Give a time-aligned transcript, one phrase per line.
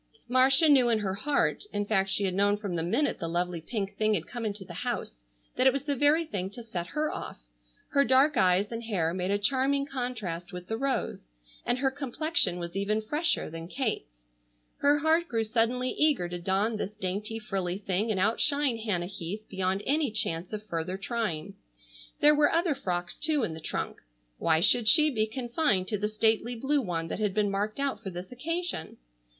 [0.27, 3.61] Marcia knew in her heart, in fact she had known from the minute the lovely
[3.61, 5.21] pink thing had come into the house,
[5.55, 7.39] that it was the very thing to set her off.
[7.89, 11.27] Her dark eyes and hair made a charming contrast with the rose,
[11.67, 14.25] and her complexion was even fresher than Kate's.
[14.77, 19.45] Her heart grew suddenly eager to don this dainty, frilley thing and outshine Hannah Heath
[19.51, 21.53] beyond any chance of further trying.
[22.21, 24.01] There were other frocks, too, in the trunk.
[24.39, 28.01] Why should she be confined to the stately blue one that had been marked out
[28.01, 28.97] for this occasion?